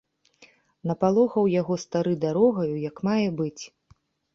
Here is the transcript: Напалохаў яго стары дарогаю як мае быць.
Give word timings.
Напалохаў 0.93 1.51
яго 1.61 1.79
стары 1.85 2.13
дарогаю 2.27 2.69
як 2.89 2.95
мае 3.13 3.23
быць. 3.41 3.61